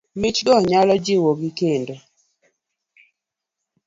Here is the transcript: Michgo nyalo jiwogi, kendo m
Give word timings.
Michgo 0.21 0.55
nyalo 0.69 0.93
jiwogi, 1.05 1.49
kendo 1.57 1.95
m 1.99 2.01